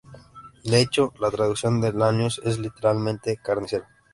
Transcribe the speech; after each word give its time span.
De 0.63 0.81
hecho, 0.81 1.13
la 1.19 1.29
traducción 1.29 1.79
de 1.79 1.93
"Lanius" 1.93 2.41
es, 2.43 2.57
literalmente, 2.57 3.37
"carnicero". 3.37 3.85